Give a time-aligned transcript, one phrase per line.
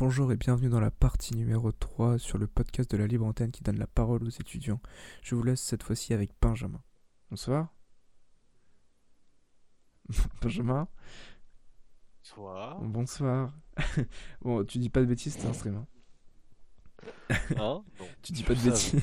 [0.00, 3.50] Bonjour et bienvenue dans la partie numéro 3 sur le podcast de la Libre Antenne
[3.50, 4.80] qui donne la parole aux étudiants.
[5.20, 6.80] Je vous laisse cette fois-ci avec Benjamin.
[7.28, 7.68] Bonsoir.
[10.40, 10.88] Benjamin.
[12.22, 12.80] Bonsoir.
[12.80, 13.54] Bonsoir.
[14.40, 15.84] bon, tu dis pas de bêtises, c'est un stream.
[17.58, 17.82] Hein.
[18.22, 19.02] Tu dis pas de bêtises.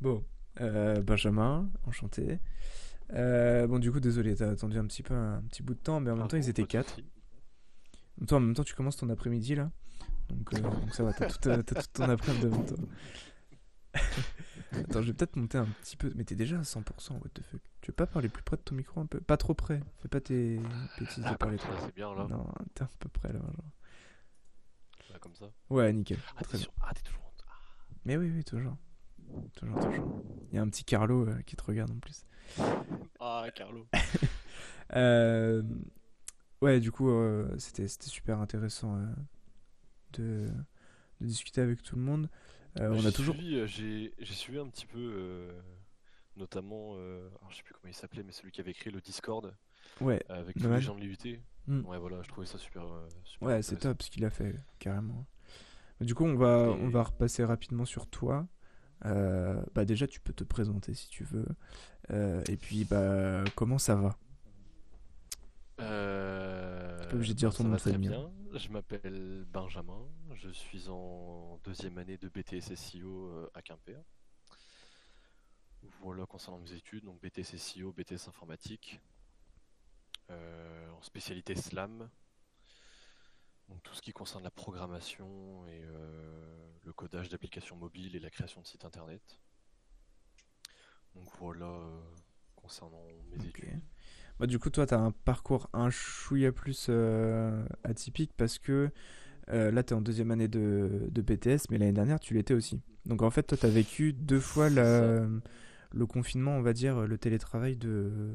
[0.00, 0.24] bon,
[0.60, 2.38] euh, Benjamin, enchanté.
[3.12, 5.98] Euh, bon, du coup, désolé, t'as attendu un petit peu un petit bout de temps,
[5.98, 7.00] mais en même temps, ils étaient quatre.
[8.30, 9.70] En même temps, tu commences ton après-midi là.
[10.28, 12.76] Donc, euh, donc, ça va, t'as tout, tout, ton après-midi devant toi.
[14.72, 16.12] Attends, je vais peut-être monter un petit peu.
[16.16, 17.60] Mais t'es déjà à 100%, what the fuck.
[17.80, 19.20] Tu veux pas parler plus près de ton micro un peu?
[19.20, 19.80] Pas trop près.
[20.02, 20.58] Fais pas tes
[20.98, 21.86] bêtises de Ah, parler comme trop.
[21.86, 22.26] c'est bien là.
[22.28, 23.38] Non, t'es un peu près là.
[23.40, 23.70] Genre.
[25.12, 25.46] Là, comme ça.
[25.70, 26.18] Ouais, nickel.
[26.36, 27.32] Ah, t'es sur- ah, t'es toujours.
[27.46, 27.52] Ah,
[28.04, 28.76] Mais oui, oui, toujours.
[29.54, 30.22] Toujours, toujours.
[30.50, 32.24] Il y a un petit Carlo euh, qui te regarde en plus.
[33.20, 33.86] Ah, Carlo.
[34.94, 35.62] Euh,
[36.64, 39.06] ouais, du coup, euh, c'était c'était super intéressant euh,
[40.14, 40.46] de,
[41.20, 42.30] de discuter avec tout le monde.
[42.78, 43.36] Euh, on J'ai a toujours.
[43.36, 45.52] suivi, euh, J'ai j'ai suivi un petit peu, euh,
[46.36, 49.00] notamment, euh, alors, je sais plus comment il s'appelait, mais celui qui avait écrit le
[49.00, 49.54] Discord
[50.00, 51.42] Ouais, euh, avec tous les gens de l'IUT.
[51.66, 51.82] Hmm.
[51.82, 52.84] Ouais, voilà, je trouvais ça super.
[53.24, 55.26] super ouais, c'est top ce qu'il a fait, carrément.
[56.00, 58.46] Mais du coup, on va, Et- on va repasser rapidement sur toi.
[59.06, 61.46] Euh, bah déjà, tu peux te présenter si tu veux.
[62.12, 64.16] Euh, et puis, bah, comment ça va?
[65.80, 66.43] Euh,
[67.04, 68.32] T'es pas obligé de dire ton ça nom va de très famille, bien.
[68.54, 70.08] Je m'appelle Benjamin.
[70.32, 74.02] Je suis en deuxième année de BTS SEO euh, à Quimper.
[76.00, 79.00] Voilà concernant mes études, donc BTS SEO, BTS informatique,
[80.30, 82.08] euh, en spécialité SLAM.
[83.68, 88.30] Donc tout ce qui concerne la programmation et euh, le codage d'applications mobiles et la
[88.30, 89.38] création de sites internet.
[91.14, 92.00] Donc voilà euh,
[92.56, 93.80] concernant mes études.
[94.40, 98.90] Bah, du coup, toi, tu as un parcours un chouïa plus euh, atypique parce que
[99.50, 102.54] euh, là, tu es en deuxième année de, de BTS, mais l'année dernière, tu l'étais
[102.54, 102.80] aussi.
[103.06, 105.26] Donc, en fait, toi, tu as vécu deux fois C'est la-
[105.92, 108.34] le confinement, on va dire, le télétravail de,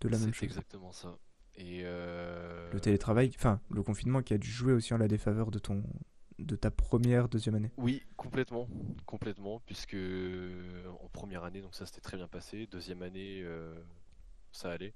[0.00, 0.48] de la même C'est chose.
[0.48, 1.18] exactement ça.
[1.56, 5.50] Et euh, Le télétravail, enfin, le confinement qui a dû jouer aussi en la défaveur
[5.50, 5.82] de, ton,
[6.38, 7.70] de ta première, deuxième année.
[7.76, 8.66] Oui, complètement,
[9.06, 12.66] complètement, puisque euh, en première année, donc ça s'était très bien passé.
[12.66, 13.44] Deuxième année,
[14.52, 14.94] ça allait.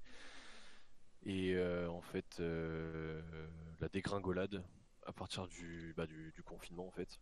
[1.24, 3.20] Et euh, en fait, euh,
[3.80, 4.62] la dégringolade
[5.06, 7.20] à partir du, bah, du, confinement, en fait,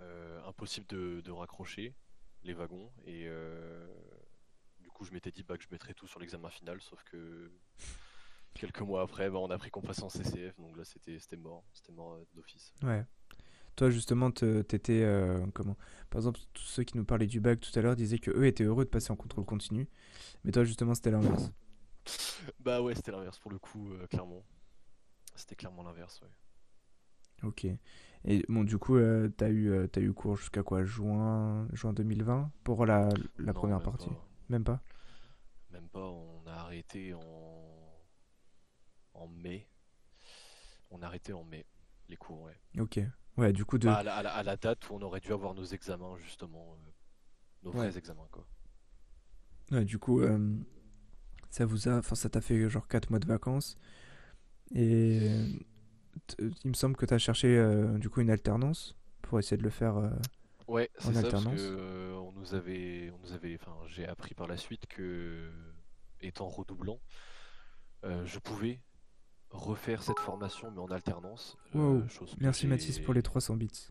[0.00, 1.94] Euh, impossible de, raccrocher
[2.42, 2.92] les wagons.
[3.06, 3.26] Et
[4.80, 7.50] du coup, je m'étais dit bah, que je mettrais tout sur l'examen final, sauf que
[8.54, 11.64] quelques mois après, bah, on a pris qu'on passait en CCF, donc là, c'était mort,
[11.72, 12.74] c'était mort d'office.
[12.82, 13.04] Ouais.
[13.76, 15.02] Toi, justement, te- t'étais.
[15.02, 15.76] euh, comment?
[16.08, 18.46] Par exemple, tous ceux qui nous parlaient du bac tout à l'heure disaient que eux
[18.46, 19.86] étaient heureux de passer en contrôle continu.
[20.44, 21.52] Mais toi, justement, c'était l'inverse.
[22.60, 24.44] Bah ouais, c'était l'inverse pour le coup, euh, clairement.
[25.36, 26.30] C'était clairement l'inverse, ouais.
[27.42, 27.66] Ok.
[28.24, 31.92] Et bon, du coup, euh, t'as eu, euh, t'as eu cours jusqu'à quoi Juin, juin
[31.92, 33.08] 2020 pour la,
[33.38, 34.18] la Non, première même partie?
[34.18, 34.28] pas.
[34.48, 34.82] Même pas?
[35.70, 37.22] Même pas, on a arrêté en...
[39.14, 39.66] en mai.
[40.90, 41.64] On a arrêté en mai,
[42.08, 42.60] les cours, ouais.
[42.78, 43.00] Ok.
[43.36, 43.94] Ouais, du coup, de...
[43.94, 46.18] Bah, à, la, à la- à la date où on aurait dû avoir nos examens,
[46.18, 46.74] justement.
[46.74, 46.90] euh,
[47.62, 47.90] nos Ouais.
[47.90, 48.46] vrais examens, quoi.
[49.72, 50.38] ouais, du coup euh,
[51.50, 51.98] ça vous a.
[51.98, 53.76] Enfin, ça t'a fait genre 4 mois de vacances.
[54.74, 55.46] Et euh,
[56.40, 59.70] il me semble que t'as cherché euh, du coup une alternance pour essayer de le
[59.70, 59.96] faire.
[59.96, 60.10] euh,
[60.68, 61.60] Ouais, c'est ça, parce alternance.
[61.60, 65.48] que euh, on nous avait, on nous avait, enfin, j'ai appris par la suite que,
[66.20, 66.98] étant redoublant,
[68.04, 68.80] euh, je pouvais
[69.50, 71.56] refaire cette formation, mais en alternance.
[71.76, 72.04] euh, Wow.
[72.40, 73.90] Merci Mathis pour les 300 bits.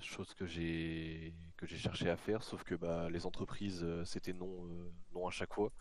[0.00, 4.32] chose que j'ai que j'ai cherché à faire, sauf que bah, les entreprises, euh, c'était
[4.34, 5.72] non, euh, non à chaque fois.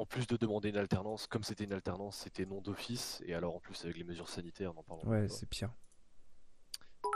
[0.00, 3.54] En plus de demander une alternance, comme c'était une alternance, c'était non d'office, et alors
[3.56, 5.70] en plus avec les mesures sanitaires, n'en parlons Ouais, c'est pire.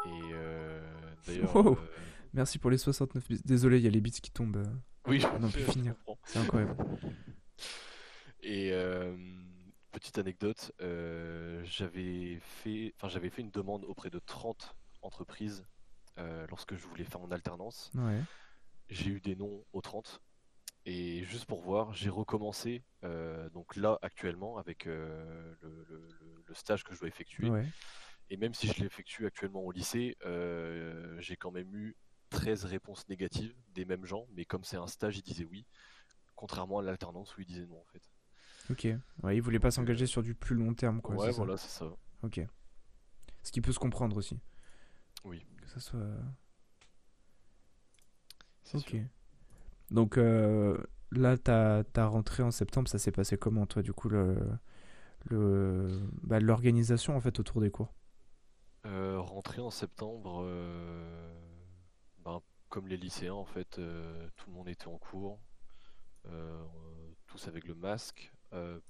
[0.06, 1.78] Et euh, d'ailleurs, Wow.
[1.78, 1.88] euh,
[2.34, 3.40] Merci pour les 69 bits.
[3.42, 4.62] Désolé, il y a les bits qui tombent.
[5.06, 5.94] oui, je, On a pu je finir.
[6.24, 6.76] C'est incroyable.
[8.42, 9.16] Et euh,
[9.90, 15.64] petite anecdote, j'avais fait, enfin j'avais fait une demande auprès de 30 entreprises
[16.50, 17.90] lorsque je voulais faire mon alternance.
[17.94, 18.20] Ouais.
[18.90, 20.20] J'ai eu des noms aux 30.
[20.86, 26.44] Et juste pour voir, j'ai recommencé euh, donc là actuellement avec euh, le, le- le-
[26.46, 27.48] le stage que je dois effectuer.
[27.48, 27.66] Ouais.
[28.30, 31.96] Et même si je l'effectue actuellement au lycée, euh, j'ai quand même eu
[32.30, 34.26] 13 réponses négatives des mêmes gens.
[34.32, 35.66] Mais comme c'est un stage, ils disaient oui.
[36.34, 38.02] Contrairement à l'alternance où ils disaient non en fait.
[38.70, 38.88] Ok.
[39.22, 41.14] Ouais, il voulait pas s'engager sur du plus long terme, quoi.
[41.16, 41.86] ouais, voilà, c'est ça.
[42.22, 42.40] Ok.
[43.42, 44.38] Ce qui peut se comprendre aussi.
[45.24, 45.46] Oui.
[45.62, 46.06] Que ça soit.
[48.74, 48.88] Ok.
[48.90, 49.04] sûr.
[49.94, 50.76] Donc euh,
[51.12, 54.36] là, ta, ta rentrée en septembre, ça s'est passé comment, toi, du coup, le,
[55.30, 57.94] le bah, l'organisation en fait autour des cours?
[58.86, 61.34] Euh, Rentrer en septembre, euh,
[62.24, 65.40] ben, comme les lycéens en fait, euh, tout le monde était en cours,
[67.26, 68.32] tous avec le masque.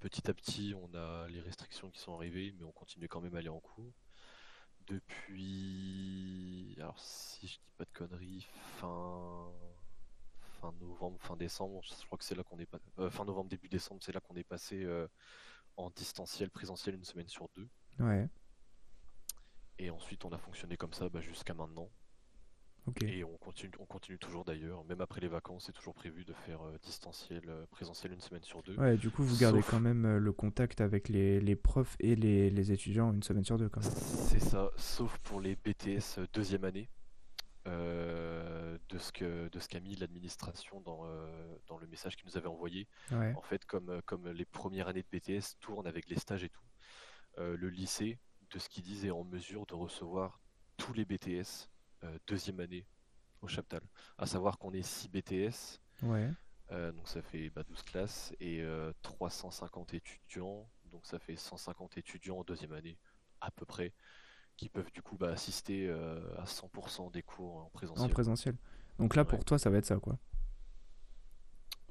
[0.00, 3.34] petit à petit, on a les restrictions qui sont arrivées, mais on continue quand même
[3.34, 3.92] à aller en cours.
[4.86, 8.46] Depuis, alors si je dis pas de conneries,
[8.80, 9.50] fin
[10.64, 12.78] fin novembre, fin décembre, je crois que c'est là qu'on est pas,
[13.10, 14.86] fin novembre début décembre, c'est là qu'on est passé
[15.76, 17.68] en distanciel, présentiel une semaine sur deux.
[17.98, 18.28] Ouais.
[19.78, 21.90] Et ensuite, on a fonctionné comme ça bah, jusqu'à maintenant.
[23.00, 26.34] Et on continue, on continue toujours d'ailleurs, même après les vacances, c'est toujours prévu de
[26.34, 28.76] faire euh, distanciel, euh, présentiel une semaine sur deux.
[28.76, 32.14] Ouais, du coup, vous gardez quand même euh, le contact avec les, les profs et
[32.14, 33.90] les, les, étudiants une semaine sur deux, quand même.
[33.90, 36.90] C'est ça, sauf pour les BTS deuxième année.
[37.66, 38.43] Euh,
[38.94, 42.36] de ce que de ce qu'a mis l'administration dans, euh, dans le message qu'il nous
[42.36, 42.86] avait envoyé.
[43.10, 46.64] En fait, comme, comme les premières années de BTS tournent avec les stages et tout,
[47.38, 48.20] euh, le lycée,
[48.50, 50.40] de ce qu'il disait, est en mesure de recevoir
[50.76, 51.70] tous les BTS
[52.26, 52.86] deuxième année
[53.40, 53.80] au Chaptal.
[54.18, 55.80] À savoir qu'on est 6 BTS.
[56.02, 56.30] Ouais.
[56.70, 58.62] donc ça fait bah, 12 classes et
[59.02, 60.68] 350 étudiants.
[60.92, 62.98] Donc ça fait 150 étudiants en deuxième année,
[63.40, 63.92] à peu près
[64.56, 68.10] qui peuvent du coup bah, assister euh, à 100% des cours en présentiel.
[68.10, 68.56] En présentiel.
[68.98, 70.18] Donc là, pour toi, ça va être ça, quoi.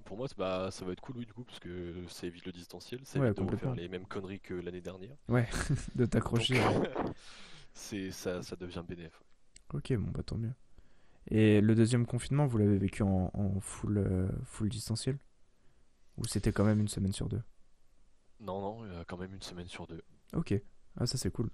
[0.05, 2.51] Pour moi, bah, ça va être cool, oui, du coup, parce que ça évite le
[2.51, 5.15] distanciel, ça évite de faire les mêmes conneries que l'année dernière.
[5.27, 5.47] Ouais,
[5.95, 6.61] de t'accrocher.
[7.73, 9.23] c'est ça, ça devient bénéf.
[9.73, 10.53] Ok, bon, bah tant mieux.
[11.29, 15.17] Et le deuxième confinement, vous l'avez vécu en, full, euh, full distanciel?
[16.17, 17.41] Ou c'était quand même une semaine sur deux?
[18.39, 20.03] Non, non, quand même une semaine sur deux.
[20.33, 20.53] Ok,
[20.97, 21.49] ah ça c'est cool.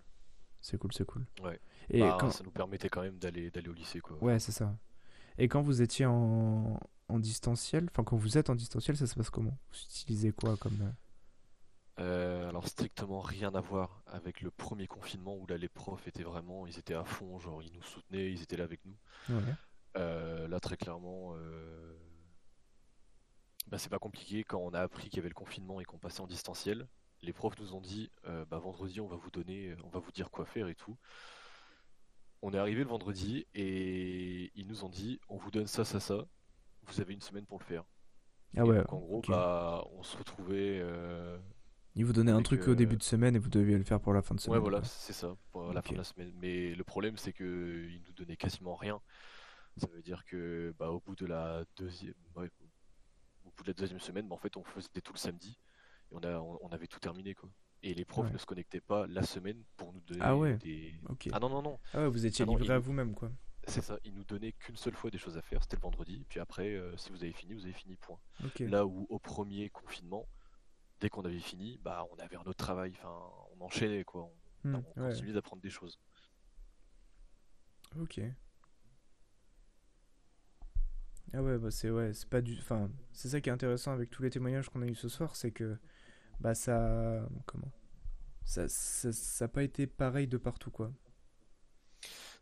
[0.62, 1.25] C'est cool, c'est cool.
[1.44, 1.60] Ouais.
[1.90, 2.31] Et bah, quand...
[2.31, 4.22] ça nous permettait quand même d'aller d'aller au lycée quoi.
[4.22, 4.75] Ouais, c'est ça.
[5.38, 6.80] Et quand vous étiez en,
[7.10, 9.58] en distanciel, enfin quand vous êtes en distanciel, ça se passe comment?
[9.72, 10.92] Vous utilisez quoi comme euh,
[12.02, 16.24] euh, alors strictement rien à voir avec le premier confinement où là les profs étaient
[16.24, 18.96] vraiment, ils étaient à fond, genre ils nous soutenaient, ils étaient là avec nous.
[19.36, 19.54] Ouais.
[19.98, 21.36] Euh, là très clairement,
[23.68, 25.98] bah, c'est pas compliqué quand on a appris qu'il y avait le confinement et qu'on
[25.98, 26.88] passait en distanciel
[27.22, 30.31] les profs nous ont dit bah, vendredi on va vous donner, on va vous dire
[30.31, 30.96] quoi faire et tout.
[32.41, 36.00] On est arrivé le vendredi et ils nous ont dit on vous donne ça, ça,
[36.00, 36.25] ça.
[36.83, 37.83] Vous avez une semaine pour le faire.
[38.57, 38.77] Ah ouais.
[38.77, 40.80] Donc en gros, bah, on se retrouvait.
[40.81, 41.38] Euh,
[41.95, 44.13] ils vous donnaient un truc au début de semaine et vous deviez le faire pour
[44.13, 44.57] la fin de semaine.
[44.57, 46.31] Ouais, voilà, c'est ça, pour la fin de la semaine.
[46.39, 49.01] Mais le problème, c'est qu'ils nous donnaient quasiment rien.
[49.77, 54.00] Ça veut dire que bah, au bout de la deuxième, au bout de la deuxième
[54.00, 55.59] semaine, bah, en fait, on faisait tout le samedi
[56.12, 57.50] on, a, on, avait tout terminé quoi.
[57.81, 60.58] Et les profs ne se connectaient pas la semaine pour nous donner ah ouais.
[60.58, 60.94] des.
[61.31, 61.80] Ah non non non.
[61.94, 63.31] Ah ouais, vous étiez ah livré à vous-même quoi.
[63.68, 66.26] C'est ça, ils nous donnaient qu'une seule fois des choses à faire, c'était le vendredi.
[66.28, 68.20] Puis après, euh, si vous avez fini, vous avez fini, point.
[68.60, 70.28] Là où au premier confinement,
[71.00, 73.16] dès qu'on avait fini, bah on avait un autre travail, enfin
[73.56, 74.30] on enchaînait quoi,
[74.64, 76.00] on, hmm, continuait d'apprendre des choses.
[78.00, 78.22] Ok.
[81.31, 84.10] Ah ouais, bah c'est ouais, c'est pas du, enfin c'est ça qui est intéressant avec
[84.10, 85.78] tous les témoignages qu'on a eu ce soir, c'est que
[86.39, 87.71] bah ça comment?
[88.45, 90.91] Ça ça n'a pas été pareil de partout quoi.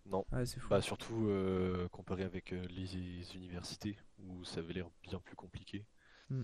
[0.06, 0.26] Non.
[0.32, 2.96] Ah, bah surtout euh, comparé avec euh, les
[3.36, 5.86] universités où ça avait l'air bien plus compliqué.
[6.30, 6.44] Hmm.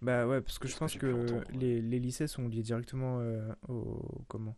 [0.00, 4.24] bah ouais parce que je pense que les, les, lycées sont liés directement euh, au
[4.28, 4.56] comment?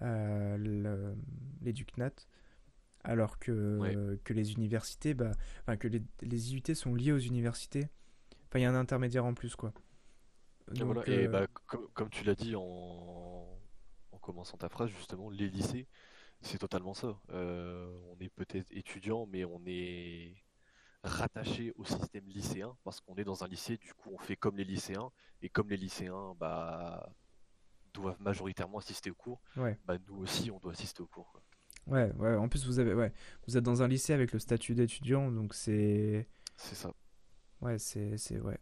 [0.00, 0.56] À
[1.60, 2.12] l'éducnat
[3.04, 7.88] alors que, que les universités bah enfin que les, les IUT sont liés aux universités.
[8.48, 9.72] Enfin il y a un intermédiaire en plus quoi
[11.06, 11.46] et, euh, bah,
[11.94, 13.46] comme, tu l'as dit en...
[14.20, 15.86] commençant ta phrase, justement, les lycées,
[16.40, 17.18] c'est totalement ça.
[17.30, 20.34] Euh, on est peut-être étudiant, mais on est
[21.04, 24.56] rattaché au système lycéen parce qu'on est dans un lycée, du coup on fait comme
[24.56, 27.12] les lycéens et comme les lycéens bah,
[27.92, 31.32] doivent majoritairement assister aux cours, bah, nous aussi on doit assister aux cours.
[31.88, 33.12] Ouais, ouais, en plus vous avez ouais,
[33.46, 36.94] vous êtes dans un lycée avec le statut d'étudiant donc c'est c'est ça.
[37.60, 38.58] Ouais, c'est c'est ouais.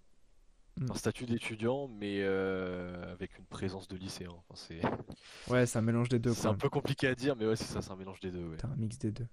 [0.76, 0.90] Mm.
[0.90, 4.34] un statut d'étudiant, mais euh, avec une présence de lycéen.
[4.54, 4.80] c'est...
[5.48, 6.32] Ouais, c'est un mélange des deux.
[6.32, 8.46] C'est un peu compliqué à dire, mais ouais, c'est ça, c'est un mélange des deux.
[8.48, 8.56] Ouais.
[8.64, 9.26] un mix des deux.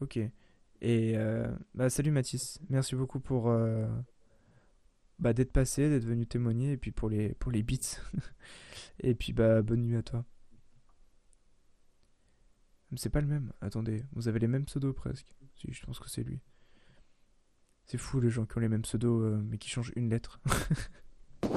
[0.00, 0.18] Ok.
[0.80, 3.88] Et euh, bah, salut Mathis, merci beaucoup pour euh,
[5.18, 8.00] bah, d'être passé, d'être venu témoigner, et puis pour les, pour les beats.
[9.00, 10.24] et puis bah, bonne nuit à toi.
[12.96, 15.26] C'est pas le même, attendez, vous avez les mêmes pseudos presque.
[15.56, 16.40] Si, je pense que c'est lui.
[17.88, 20.40] C'est fou les gens qui ont les mêmes pseudos euh, mais qui changent une lettre.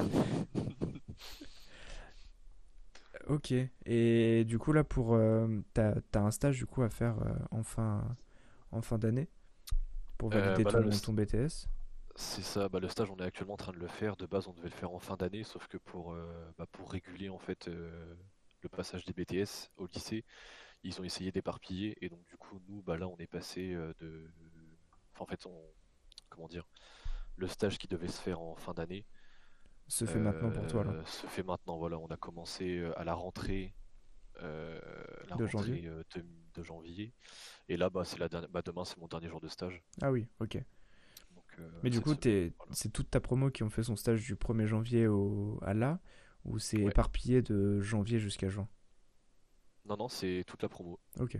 [3.28, 3.54] ok.
[3.86, 7.34] Et du coup là pour euh, t'as as un stage du coup à faire euh,
[7.52, 8.04] en fin
[8.72, 9.30] en fin d'année
[10.18, 10.72] pour valider bah
[11.04, 11.68] ton, BTS.
[12.16, 14.16] C'est ça, bah, le stage on est actuellement en train de le faire.
[14.16, 16.92] De base on devait le faire en fin d'année, sauf que pour, euh, bah, pour
[16.92, 18.14] réguler en fait euh,
[18.62, 20.24] le passage des BTS au lycée,
[20.84, 23.94] ils ont essayé d'éparpiller et donc du coup nous bah là on est passé euh,
[24.00, 24.30] de.
[25.14, 25.60] Enfin, en fait on.
[26.32, 26.68] Comment dire?
[27.38, 29.06] Le stage qui devait se faire en fin d'année
[29.88, 31.78] Se fait maintenant pour toi, là, euh, se fait maintenant.
[31.78, 33.76] Voilà, on a commencé euh, à la rentrée,
[34.42, 34.80] euh,
[35.30, 35.90] la de janvier.
[35.90, 37.14] rentrée de, de janvier.
[37.70, 38.50] Et là bah c'est la dernière.
[38.50, 39.84] Bah, demain c'est mon dernier jour de stage.
[40.02, 40.58] Ah oui, ok.
[41.36, 42.72] Donc euh, Mais du coup, voilà.
[42.72, 45.60] c'est toute ta promo qui ont fait son stage du 1er janvier au...
[45.62, 46.00] à là,
[46.46, 46.92] ou c'est Ouais.
[46.92, 48.68] éparpillé de janvier jusqu'à juin?
[49.86, 51.00] Non, non, c'est toute la promo.
[51.20, 51.38] Ok.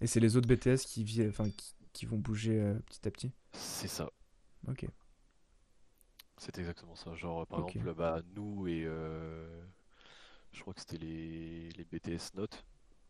[0.00, 1.74] Et c'est les autres BTS qui, enfin, qui...
[1.92, 3.32] qui vont bouger petit à petit?
[3.52, 4.10] C'est ça.
[4.68, 4.86] Ok.
[6.36, 7.14] C'est exactement ça.
[7.14, 9.64] Genre, par exemple, bah, nous et euh,
[10.52, 12.64] je crois que c'était les, les BTS Notes.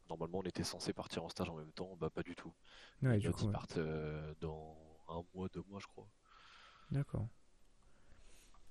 [0.08, 1.94] Normalement, on était censé partir en stage en même temps.
[2.00, 2.54] Bah, pas du tout.
[3.02, 3.52] Ouais, du coup, ils ouais.
[3.52, 6.08] partent euh, dans un mois, deux mois, je crois.
[6.90, 7.28] D'accord.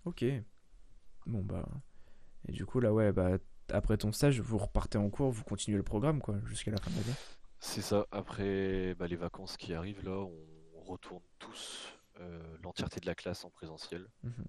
[0.05, 0.25] Ok.
[1.27, 1.67] Bon, bah.
[2.47, 3.37] Et du coup, là, ouais, bah,
[3.69, 6.89] après ton stage, vous repartez en cours, vous continuez le programme, quoi, jusqu'à la fin
[6.89, 7.15] de l'année.
[7.59, 8.07] C'est ça.
[8.11, 11.96] Après bah, les vacances qui arrivent, là, on retourne tous
[12.61, 14.07] l'entièreté de la classe en présentiel.
[14.23, 14.45] Mhm.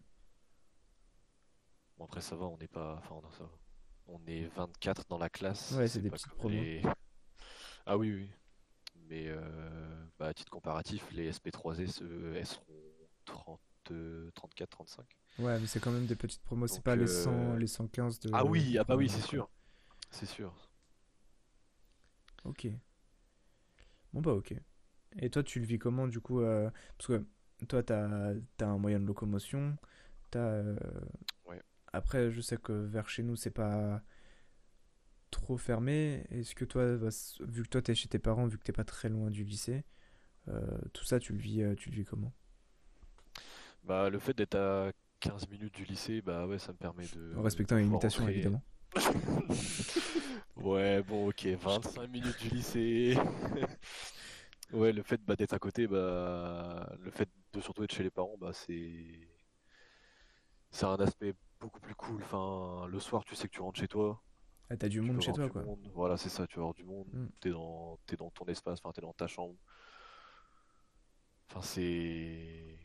[1.98, 2.96] Bon, après, ça va, on n'est pas.
[2.98, 3.50] Enfin, on, ça va.
[4.06, 5.72] On est 24 dans la classe.
[5.72, 6.48] Ouais, c'est des promos.
[6.48, 6.82] les.
[7.86, 8.30] Ah oui, oui.
[9.08, 12.64] Mais euh, bah, à titre comparatif, les SP3S, eux, elles seront
[13.24, 13.60] 30,
[14.34, 15.06] 34, 35.
[15.38, 18.20] Ouais, mais c'est quand même des petites promos, c'est pas les 100, euh, les 115
[18.20, 19.48] de Ah oui, ah bah oui, c'est sûr.
[20.10, 20.52] C'est sûr.
[22.44, 22.66] Ok.
[24.12, 24.54] Bon, bah, ok.
[25.20, 27.24] Et toi, tu le vis comment, du coup euh, Parce que
[27.66, 29.76] toi, t'as, t'as un moyen de locomotion,
[30.30, 30.40] t'as...
[30.40, 30.76] euh,
[31.46, 31.60] Ouais.
[31.92, 34.02] Après, je sais que vers chez nous, c'est pas
[35.30, 36.24] trop fermé.
[36.30, 37.08] Est-ce que toi, bah,
[37.40, 39.84] vu que toi, t'es chez tes parents, vu que t'es pas très loin du lycée,
[40.48, 42.32] euh, tout ça, tu le vis, euh, tu le vis comment?
[43.84, 47.34] Bah, le fait d'être à 15 minutes du lycée, bah ouais, ça me permet de,
[47.34, 48.32] En de respectant limitations, rentrer.
[48.34, 48.62] évidemment.
[50.56, 53.16] Ouais, bon, ok, 25 minutes du lycée.
[54.72, 58.10] Ouais, le fait bah, d'être à côté, bah, le fait de surtout être chez les
[58.10, 59.28] parents, bah, c'est
[60.70, 62.22] c'est un aspect beaucoup plus cool.
[62.22, 64.22] Enfin, le soir, tu sais que tu rentres chez toi,
[64.70, 65.66] Ah, t'as du monde chez toi, quoi.
[65.66, 65.90] monde.
[65.94, 67.08] Voilà, c'est ça, tu vas voir du monde.
[67.12, 67.28] Mm.
[67.40, 69.56] T'es dans, t'es dans ton espace, enfin, t'es dans ta chambre.
[71.50, 72.78] Enfin, c'est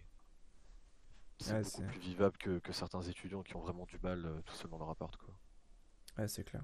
[1.37, 4.55] c'est beaucoup plus vivable que, que certains étudiants qui ont vraiment du mal euh, tout
[4.55, 5.35] seuls dans leur appart, quoi.
[6.17, 6.63] ouais, c'est clair.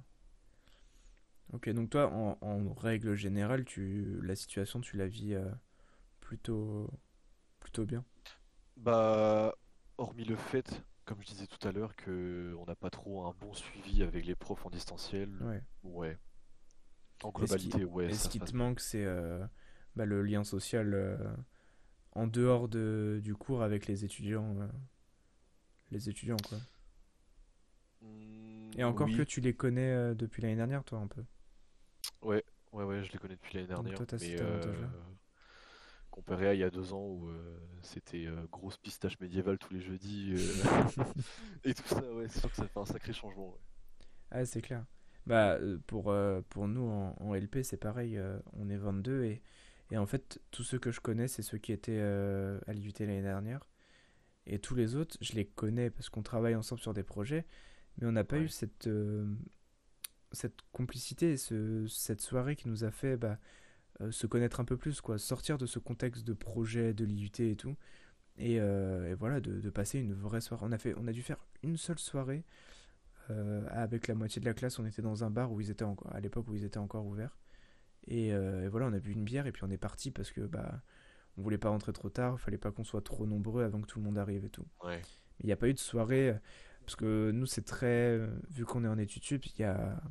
[1.54, 5.46] Ok, donc toi, en, en règle générale, tu, la situation, tu la vis euh,
[6.22, 6.90] plutôt,
[7.62, 8.06] plutôt bien.
[8.78, 9.54] Bah,
[10.00, 13.34] hormis le fait, comme je disais tout à l'heure, que on n'a pas trop un
[13.40, 15.62] bon suivi avec les profs en distanciel, Ouais.
[15.84, 16.18] ouais.
[17.22, 19.46] En globalité, ouais, et ce qui te manque, c'est euh,
[19.96, 21.18] bah, le lien social euh,
[22.14, 24.58] en dehors de, du cours avec les étudiants,
[25.92, 26.62] les étudiants, quoi?
[28.02, 31.24] Hmm, Et encore que tu les connais depuis l'année dernière, toi, un peu?
[32.22, 34.62] Ouais, ouais, ouais, je les connais depuis l'année dernière, toi, mais euh,
[36.12, 39.74] comparé à il y a deux ans où euh, c'était euh, grosse pistache médiévale tous
[39.74, 41.04] les jeudis euh,
[41.64, 43.50] et tout ça, ouais, c'est sûr que ça fait un sacré changement.
[43.50, 43.60] ouais.
[44.32, 44.86] Ah, c'est clair.
[45.26, 46.14] Bah, pour,
[46.50, 48.20] pour nous, en, en LP, c'est pareil,
[48.54, 49.42] on est 22 et,
[49.92, 53.22] et en fait, tous ceux que je connais, c'est ceux qui étaient à l'IUT l'année
[53.22, 53.66] dernière.
[54.48, 57.46] Et tous les autres, je les connais parce qu'on travaille ensemble sur des projets,
[57.98, 58.90] mais on n'a pas eu cette,
[60.32, 63.38] cette complicité, ce, cette soirée qui nous a fait bah,
[64.02, 67.32] euh, se connaître un peu plus, quoi, sortir de ce contexte de projet, de l'IUT
[67.40, 67.76] et tout,
[68.38, 70.66] et, euh, et voilà, de, de passer une vraie soirée.
[70.68, 72.46] On a fait, on a dû faire une seule soirée
[73.30, 74.80] euh, avec la moitié de la classe.
[74.80, 77.06] On était dans un bar où ils étaient encore, à l'époque où ils étaient encore
[77.06, 77.38] ouverts,
[78.08, 80.42] et, et voilà, on a bu une bière et puis on est parti parce que
[80.42, 80.82] bah
[81.38, 84.00] on voulait pas rentrer trop tard, fallait pas qu'on soit trop nombreux avant que tout
[84.00, 84.66] le monde arrive et tout.
[84.84, 85.02] ouais,
[85.38, 86.34] Mais il n'y a pas eu de soirée,
[86.90, 88.20] parce que nous, c'est très.
[88.50, 90.02] Vu qu'on est en études sup, il y a.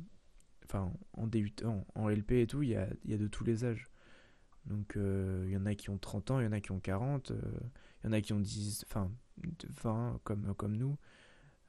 [0.63, 3.27] Enfin, en DUT, en, en LP et tout, il y a, il y a de
[3.27, 3.89] tous les âges.
[4.65, 6.71] Donc, euh, il y en a qui ont 30 ans, il y en a qui
[6.71, 7.35] ont 40, euh,
[8.01, 10.97] il y en a qui ont 10, enfin, de 20 comme, comme nous.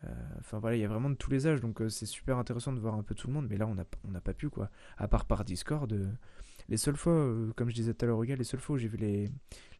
[0.05, 2.73] Euh, Enfin, voilà, il y a vraiment de tous les âges, donc c'est super intéressant
[2.73, 3.49] de voir un peu tout le monde.
[3.51, 4.71] Mais là, on n'a on n'a pas pu, quoi.
[4.97, 5.93] À part par Discord.
[6.69, 8.97] les seules fois, comme je disais tout à l'heure, les seules fois où j'ai vu
[8.97, 9.29] les,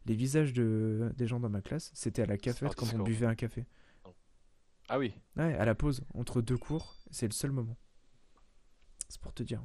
[0.07, 3.27] les visages de, des gens dans ma classe, c'était à la cafette quand on buvait
[3.27, 3.65] un café.
[4.91, 7.77] Ah oui, Ouais, à la pause, entre deux cours, c'est le seul moment.
[9.09, 9.61] C'est pour te dire.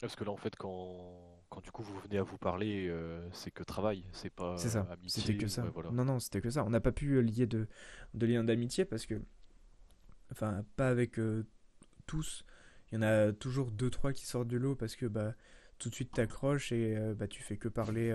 [0.00, 3.28] parce que là, en fait, quand, quand du coup vous venez à vous parler, euh,
[3.32, 5.64] c'est que travail, c'est pas C'est ça, euh, c'était que amitié, ça.
[5.64, 5.90] ouais, voilà.
[5.90, 6.64] Non, non, c'était que ça.
[6.64, 7.68] On n'a pas pu euh, lier de,
[8.14, 9.22] de liens d'amitié parce que,
[10.32, 11.46] enfin, pas avec euh,
[12.06, 12.44] tous.
[12.90, 15.34] Il y en a toujours deux, trois qui sortent du lot parce que bah,
[15.78, 18.10] tout de suite t'accroches et euh, bah, tu fais que parler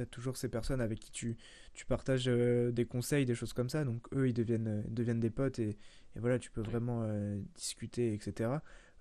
[0.00, 1.36] as toujours ces personnes avec qui tu,
[1.74, 3.84] tu partages des conseils, des choses comme ça.
[3.84, 5.76] Donc eux, ils deviennent, deviennent des potes et,
[6.16, 7.06] et voilà, tu peux vraiment
[7.54, 8.50] discuter, etc.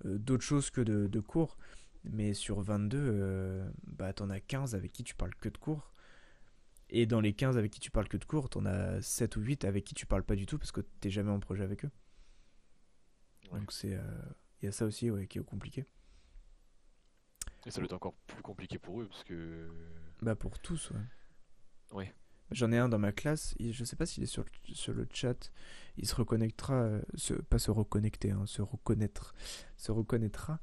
[0.03, 1.57] D'autres choses que de, de, cours.
[2.03, 5.93] Mais sur 22, bah, t'en as 15 avec qui tu parles que de cours.
[6.89, 9.41] Et dans les 15 avec qui tu parles que de cours, t'en as 7 ou
[9.41, 11.85] 8 avec qui tu parles pas du tout parce que t'es jamais en projet avec
[11.85, 11.91] eux.
[13.51, 13.97] Donc c'est.
[14.61, 15.85] Il y a ça aussi ouais, qui est compliqué.
[17.65, 19.69] Et ça doit être encore plus compliqué pour eux parce que.
[20.21, 21.97] Bah pour tous, ouais.
[21.97, 22.13] Ouais.
[22.51, 25.51] J'en ai un dans ma classe, je sais pas s'il est sur, sur le chat,
[25.97, 27.01] il se reconnectera, euh,
[27.49, 29.33] pas se reconnecter, hein, se reconnaître,
[29.77, 30.59] se reconnaîtra.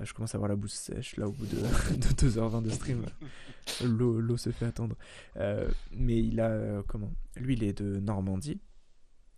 [0.00, 1.56] Euh, je commence à avoir la bouche sèche là au bout de,
[1.96, 3.06] de 2h20 de stream.
[3.84, 4.96] L'eau se fait attendre.
[5.36, 7.12] Euh, mais il a, comment?
[7.36, 8.60] Lui il est de Normandie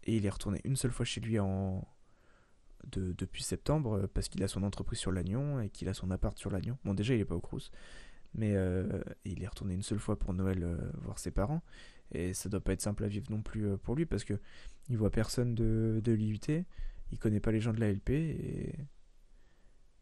[0.02, 1.86] et il est retourné une seule fois chez lui en,
[2.90, 6.50] depuis septembre parce qu'il a son entreprise sur Lannion et qu'il a son appart sur
[6.50, 6.78] Lannion.
[6.84, 7.70] Bon, déjà, il est pas au Crous,
[8.34, 11.62] mais euh, il est retourné une seule fois pour Noël euh, voir ses parents.
[12.12, 14.38] Et ça doit pas être simple à vivre non plus pour lui parce que
[14.88, 16.64] il voit personne de, de l'IUT,
[17.10, 18.74] il connaît pas les gens de la LP et.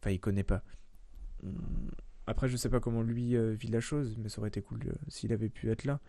[0.00, 0.62] Enfin, il connaît pas.
[1.44, 1.90] Hum,
[2.26, 5.32] après, je sais pas comment lui vit la chose, mais ça aurait été cool s'il
[5.32, 6.00] avait pu être là.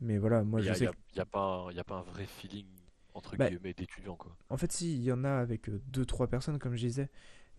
[0.00, 0.84] Mais voilà, moi je sais.
[0.84, 2.66] Il n'y a, pas a pas un vrai feeling
[3.14, 4.36] entre bah, guillemets d'étudiants quoi.
[4.48, 7.10] En fait, si, il y en a avec 2-3 euh, personnes comme je disais,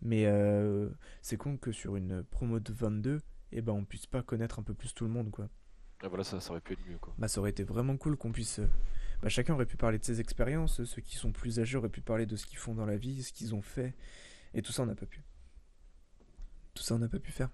[0.01, 0.89] mais euh,
[1.21, 3.21] c'est con que sur une promo de 22,
[3.51, 5.49] et ben on puisse pas connaître un peu plus tout le monde quoi.
[6.01, 7.13] Ah, voilà, ça, ça aurait pu être mieux quoi.
[7.17, 8.67] Bah ça aurait été vraiment cool qu'on puisse euh,
[9.21, 12.01] bah, chacun aurait pu parler de ses expériences, ceux qui sont plus âgés auraient pu
[12.01, 13.95] parler de ce qu'ils font dans la vie, ce qu'ils ont fait
[14.53, 15.23] et tout ça on n'a pas pu.
[16.73, 17.49] Tout ça on n'a pas pu faire.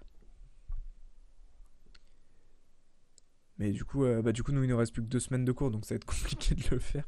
[3.62, 5.44] Mais du coup, euh, bah, du coup, nous, il nous reste plus que deux semaines
[5.44, 7.06] de cours, donc ça va être compliqué de le faire.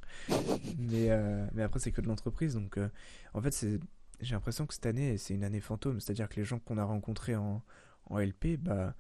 [0.78, 2.54] mais, euh, mais après, c'est que de l'entreprise.
[2.54, 2.88] Donc, euh,
[3.32, 3.80] en fait, c'est,
[4.20, 5.98] j'ai l'impression que cette année, c'est une année fantôme.
[5.98, 7.64] C'est-à-dire que les gens qu'on a rencontrés en,
[8.06, 8.94] en LP, bah,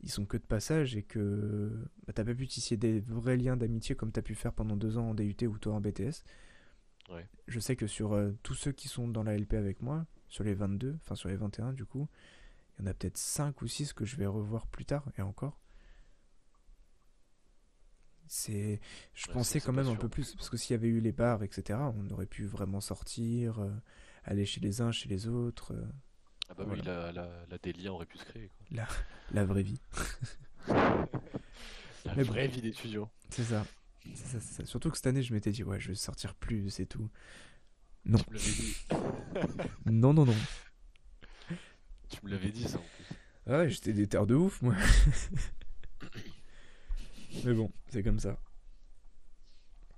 [0.00, 3.56] ils sont que de passage et que bah, t'as pas pu tisser des vrais liens
[3.56, 6.24] d'amitié comme t'as pu faire pendant deux ans en DUT ou toi en BTS.
[7.10, 7.28] Ouais.
[7.48, 10.54] Je sais que sur tous ceux qui sont dans la LP avec moi, sur les
[10.54, 12.08] 22, enfin sur les 21 du coup,
[12.78, 15.22] il y en a peut-être 5 ou 6 que je vais revoir plus tard et
[15.22, 15.60] encore
[18.26, 18.80] c'est
[19.12, 21.42] je pensais quand même un peu plus parce que s'il y avait eu les bars
[21.42, 23.72] etc on aurait pu vraiment sortir euh,
[24.22, 25.84] aller chez les uns chez les autres euh,
[26.50, 28.66] ah bah oui la, la, aurait pu se créer quoi.
[28.70, 28.88] La,
[29.32, 29.80] la vraie vie
[30.68, 33.64] la vraie vie d'étudiant c'est ça.
[34.14, 34.64] Ça, ça.
[34.64, 37.08] surtout que cette année je m'étais dit ouais je vais sortir plus c'est tout
[38.04, 38.76] non tu me l'avais dit
[39.86, 40.36] non non non
[42.08, 44.74] tu me l'avais dit ça en plus ah ouais j'étais des terres de ouf moi
[47.44, 48.38] Mais bon, c'est comme ça.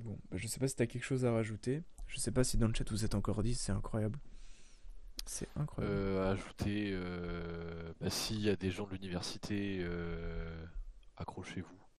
[0.00, 1.82] Bon, bah, je sais pas si t'as quelque chose à rajouter.
[2.06, 4.18] Je sais pas si dans le chat vous êtes encore dit, c'est incroyable.
[5.24, 5.94] C'est incroyable.
[5.96, 10.64] Euh, ajouter, euh, bah, s'il y a des gens de l'université, euh,
[11.16, 11.81] accrochez-vous.